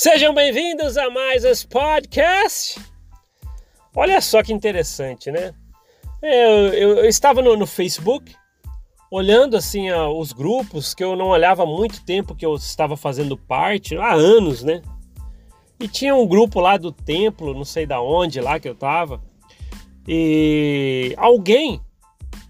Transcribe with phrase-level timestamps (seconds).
[0.00, 2.80] Sejam bem-vindos a mais esse podcast.
[3.92, 5.52] Olha só que interessante, né?
[6.22, 8.32] Eu, eu, eu estava no, no, Facebook
[9.10, 13.36] olhando assim os grupos que eu não olhava há muito tempo que eu estava fazendo
[13.36, 14.82] parte, há anos, né?
[15.80, 19.20] E tinha um grupo lá do templo, não sei da onde lá que eu tava.
[20.06, 21.80] E alguém,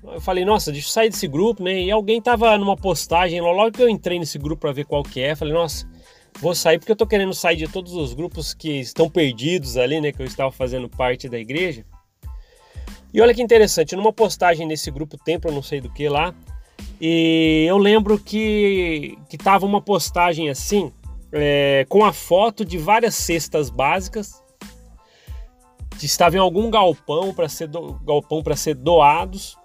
[0.04, 1.80] eu falei, nossa, deixa eu sair desse grupo, né?
[1.80, 5.22] E alguém tava numa postagem, logo que eu entrei nesse grupo para ver qual que
[5.22, 5.88] é, falei, nossa,
[6.40, 10.00] Vou sair porque eu tô querendo sair de todos os grupos que estão perdidos ali,
[10.00, 10.12] né?
[10.12, 11.84] Que eu estava fazendo parte da igreja.
[13.12, 16.34] E olha que interessante, numa postagem nesse grupo Templo, não sei do que lá,
[17.00, 20.92] e eu lembro que, que tava uma postagem assim,
[21.32, 24.42] é, com a foto de várias cestas básicas
[25.98, 29.56] que estavam em algum galpão para ser do, galpão para ser doados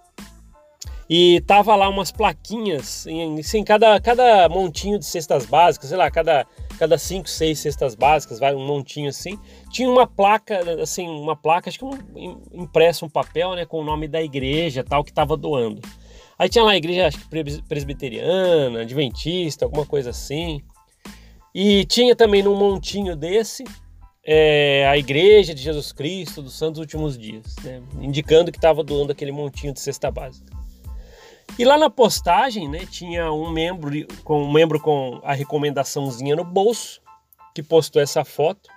[1.15, 6.09] e tava lá umas plaquinhas em, assim, cada, cada montinho de cestas básicas, sei lá,
[6.09, 6.43] cada
[6.79, 9.37] cada cinco, seis cestas básicas, vai um montinho assim,
[9.69, 13.83] tinha uma placa, assim, uma placa, acho que um, impresso um papel, né, com o
[13.83, 15.83] nome da igreja, tal, que estava doando.
[16.35, 20.63] Aí tinha lá a igreja, acho que presbiteriana, adventista, alguma coisa assim.
[21.53, 23.63] E tinha também num montinho desse
[24.25, 29.11] é, a igreja de Jesus Cristo dos Santos Últimos Dias, né, indicando que estava doando
[29.11, 30.62] aquele montinho de cesta básica.
[31.57, 33.91] E lá na postagem, né, tinha um membro
[34.23, 37.01] com um membro com a recomendaçãozinha no bolso
[37.53, 38.69] que postou essa foto.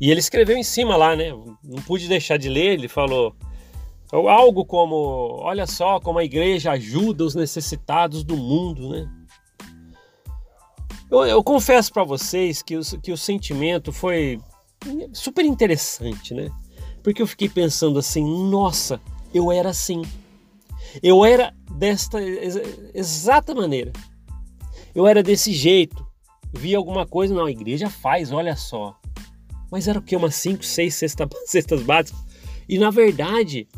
[0.00, 1.30] E ele escreveu em cima lá, né?
[1.62, 3.34] Não pude deixar de ler, ele falou
[4.10, 9.08] algo como, olha só como a igreja ajuda os necessitados do mundo, né?
[11.10, 14.40] Eu, eu confesso para vocês que o, que o sentimento foi
[15.12, 16.48] super interessante, né?
[17.02, 19.00] Porque eu fiquei pensando assim, nossa,
[19.32, 20.02] eu era assim.
[21.02, 22.18] Eu era desta
[22.94, 23.92] exata maneira.
[24.94, 26.06] Eu era desse jeito.
[26.52, 28.98] Via alguma coisa, não, a igreja faz, olha só.
[29.70, 30.16] Mas era o que?
[30.16, 32.20] Umas 5, 6 cesta, cestas básicas.
[32.68, 33.68] E na verdade,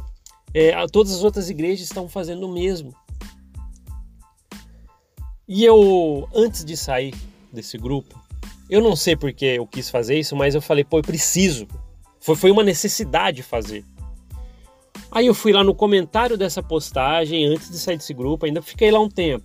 [0.55, 2.95] é, todas as outras igrejas estão fazendo o mesmo.
[5.47, 7.15] E eu, antes de sair
[7.53, 8.21] desse grupo,
[8.69, 11.67] eu não sei porque eu quis fazer isso, mas eu falei, pô, eu preciso.
[12.21, 13.84] Foi, foi uma necessidade fazer.
[15.10, 18.91] Aí eu fui lá no comentário dessa postagem, antes de sair desse grupo, ainda fiquei
[18.91, 19.44] lá um tempo.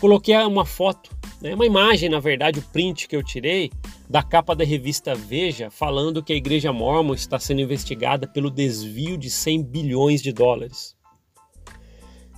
[0.00, 1.10] Coloquei uma foto,
[1.40, 3.70] né, uma imagem, na verdade, o print que eu tirei
[4.08, 9.16] da capa da revista Veja, falando que a Igreja Mormon está sendo investigada pelo desvio
[9.16, 10.94] de 100 bilhões de dólares.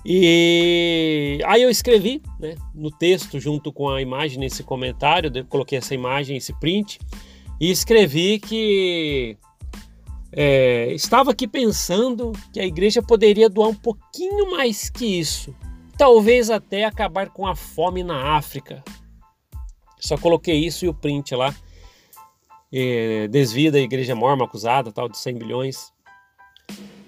[0.05, 5.77] E aí eu escrevi né, no texto, junto com a imagem nesse comentário, eu coloquei
[5.77, 6.97] essa imagem, esse print,
[7.59, 9.37] e escrevi que
[10.31, 15.55] é, estava aqui pensando que a igreja poderia doar um pouquinho mais que isso,
[15.97, 18.83] talvez até acabar com a fome na África.
[19.99, 21.53] Só coloquei isso e o print lá.
[22.71, 25.91] É, desvia da igreja morma acusada, tal, de 100 bilhões.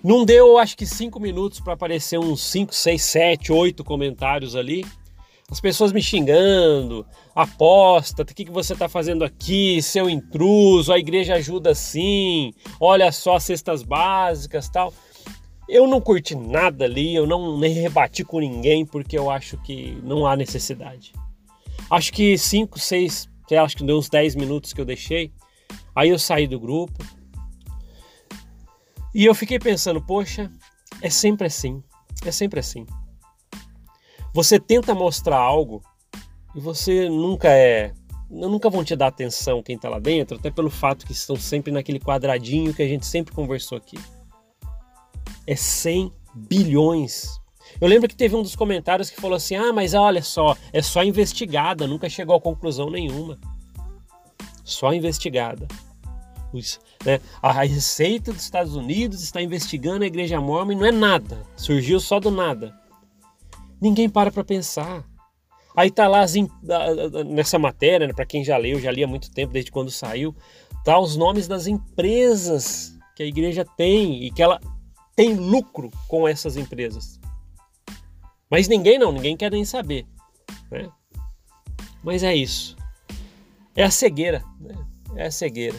[0.03, 4.83] Não deu, acho que 5 minutos para aparecer uns 5, 6, 7, 8 comentários ali
[5.51, 10.97] as pessoas me xingando, aposta, o que, que você está fazendo aqui, seu intruso, a
[10.97, 14.93] igreja ajuda sim, olha só as cestas básicas tal.
[15.67, 19.99] Eu não curti nada ali, eu não nem rebati com ninguém porque eu acho que
[20.03, 21.11] não há necessidade.
[21.89, 23.29] Acho que 5, 6,
[23.61, 25.33] acho que deu uns 10 minutos que eu deixei.
[25.93, 27.03] Aí eu saí do grupo.
[29.13, 30.49] E eu fiquei pensando, poxa,
[31.01, 31.83] é sempre assim.
[32.25, 32.85] É sempre assim.
[34.33, 35.81] Você tenta mostrar algo
[36.55, 37.93] e você nunca é.
[38.29, 41.69] Nunca vão te dar atenção quem está lá dentro, até pelo fato que estão sempre
[41.69, 43.97] naquele quadradinho que a gente sempre conversou aqui.
[45.45, 47.41] É 100 bilhões.
[47.79, 50.81] Eu lembro que teve um dos comentários que falou assim: ah, mas olha só, é
[50.81, 53.37] só investigada, nunca chegou a conclusão nenhuma.
[54.63, 55.67] Só investigada.
[56.53, 57.19] Os, né?
[57.41, 61.45] A Receita dos Estados Unidos está investigando a Igreja Mormon e não é nada.
[61.57, 62.80] Surgiu só do nada.
[63.81, 65.03] Ninguém para para pensar.
[65.75, 66.33] Aí tá lá as,
[67.25, 70.35] nessa matéria, né, para quem já leu, já li há muito tempo, desde quando saiu,
[70.83, 74.59] tá os nomes das empresas que a igreja tem e que ela
[75.15, 77.19] tem lucro com essas empresas.
[78.49, 80.05] Mas ninguém não, ninguém quer nem saber.
[80.69, 80.89] Né?
[82.03, 82.75] Mas é isso.
[83.75, 84.43] É a cegueira.
[84.59, 84.75] Né?
[85.15, 85.77] É a cegueira.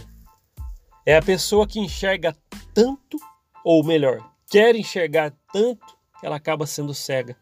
[1.05, 2.35] É a pessoa que enxerga
[2.73, 3.19] tanto,
[3.65, 5.87] ou melhor, quer enxergar tanto,
[6.19, 7.37] que ela acaba sendo cega.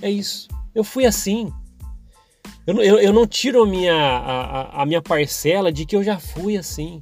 [0.00, 0.48] É isso.
[0.74, 1.52] Eu fui assim.
[2.66, 6.18] Eu, eu, eu não tiro a minha, a, a minha parcela de que eu já
[6.18, 7.00] fui assim.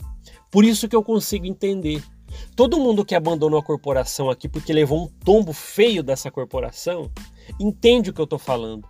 [0.50, 2.02] Por isso que eu consigo entender.
[2.56, 7.10] Todo mundo que abandonou a corporação aqui porque levou um tombo feio dessa corporação,
[7.58, 8.88] entende o que eu estou falando.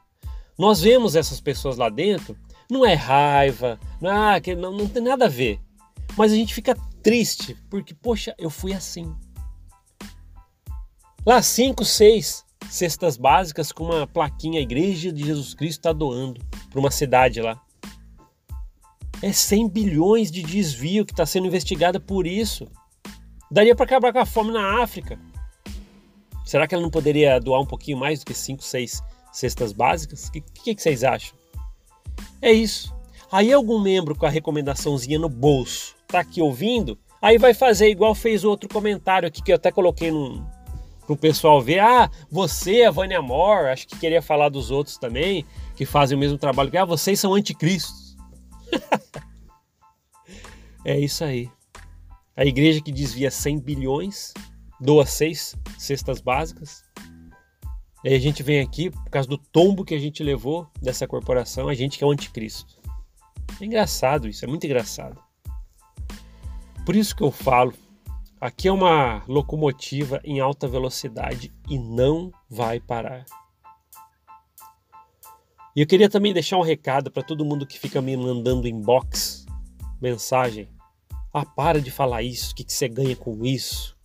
[0.58, 2.36] Nós vemos essas pessoas lá dentro
[2.70, 5.58] Não é raiva, não, é, não, não tem nada a ver.
[6.16, 9.14] Mas a gente fica triste porque, poxa, eu fui assim.
[11.26, 16.40] Lá, cinco, seis cestas básicas com uma plaquinha Igreja de Jesus Cristo está doando
[16.70, 17.60] para uma cidade lá.
[19.22, 22.70] É 100 bilhões de desvio que está sendo investigada por isso.
[23.50, 25.18] Daria para acabar com a fome na África.
[26.44, 29.02] Será que ela não poderia doar um pouquinho mais do que 5, 6
[29.32, 30.28] cestas básicas?
[30.28, 31.38] O que, que, que vocês acham?
[32.40, 32.94] É isso.
[33.30, 38.14] Aí algum membro com a recomendaçãozinha no bolso tá aqui ouvindo, aí vai fazer igual
[38.14, 40.10] fez outro comentário aqui que eu até coloquei
[41.10, 41.80] no, pro pessoal ver.
[41.80, 46.20] Ah, você, a Vânia Moore, acho que queria falar dos outros também, que fazem o
[46.20, 48.16] mesmo trabalho que ah, vocês são anticristos.
[50.84, 51.50] é isso aí.
[52.36, 54.32] A igreja que desvia 100 bilhões,
[54.80, 56.82] doa seis cestas básicas.
[58.02, 61.68] E a gente vem aqui, por causa do tombo que a gente levou dessa corporação,
[61.68, 62.80] a gente que é o anticristo.
[63.60, 65.20] É engraçado isso, é muito engraçado.
[66.86, 67.74] Por isso que eu falo,
[68.40, 73.26] aqui é uma locomotiva em alta velocidade e não vai parar.
[75.76, 79.46] E eu queria também deixar um recado para todo mundo que fica me mandando inbox,
[80.00, 80.68] mensagem.
[81.32, 83.96] Ah, para de falar isso, o que, que você ganha com isso?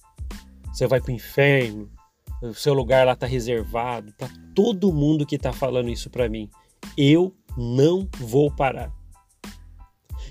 [0.71, 1.89] Você vai para o inferno,
[2.41, 4.13] o seu lugar lá está reservado.
[4.17, 6.49] Para todo mundo que está falando isso para mim,
[6.97, 8.93] eu não vou parar.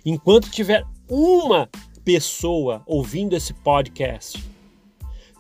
[0.05, 1.69] Enquanto tiver uma
[2.05, 4.45] pessoa ouvindo esse podcast,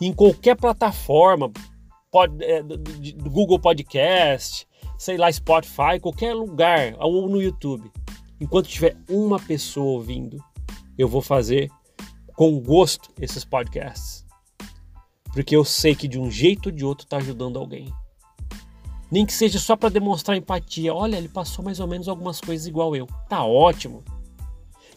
[0.00, 1.52] em qualquer plataforma,
[2.40, 2.62] é,
[3.28, 4.66] Google Podcast,
[4.98, 7.90] sei lá, Spotify, qualquer lugar, ou no YouTube,
[8.40, 10.42] enquanto tiver uma pessoa ouvindo,
[10.96, 11.70] eu vou fazer
[12.34, 14.24] com gosto esses podcasts.
[15.32, 17.92] Porque eu sei que de um jeito ou de outro está ajudando alguém.
[19.10, 20.94] Nem que seja só para demonstrar empatia.
[20.94, 23.06] Olha, ele passou mais ou menos algumas coisas igual eu.
[23.28, 24.02] Tá ótimo.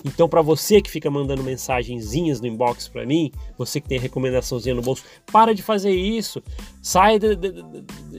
[0.05, 4.75] Então, para você que fica mandando mensagenzinhas no inbox para mim, você que tem recomendaçãozinha
[4.75, 6.41] no bolso, para de fazer isso.
[6.81, 7.51] Sai de, de,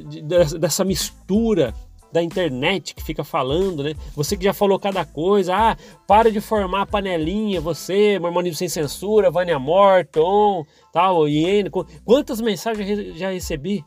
[0.04, 1.72] de, dessa mistura
[2.12, 3.94] da internet que fica falando, né?
[4.14, 5.76] Você que já falou cada coisa, ah,
[6.06, 11.70] para de formar panelinha, você, Mormonismo Sem Censura, Vânia Morton, tal, Iene,
[12.04, 13.84] quantas mensagens já recebi?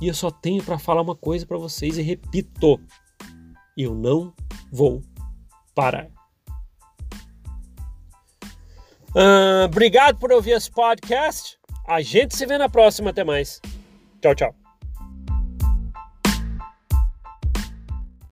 [0.00, 2.78] E eu só tenho para falar uma coisa para vocês e repito,
[3.76, 4.32] eu não
[4.70, 5.00] vou
[5.74, 6.08] parar.
[9.14, 11.58] Uh, obrigado por ouvir esse podcast.
[11.86, 13.10] A gente se vê na próxima.
[13.10, 13.60] Até mais.
[14.20, 14.61] Tchau, tchau.